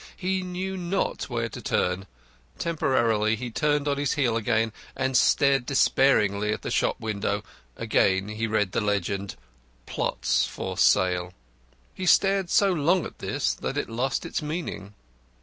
[0.17, 2.07] He knew not where to turn.
[2.57, 7.43] Temporarily he turned on his heel again and stared despairingly at the shop window.
[7.77, 9.35] Again he read the legend
[9.85, 11.33] "PLOTS FOR SALE."
[11.93, 14.95] He stared so long at this that it lost its meaning.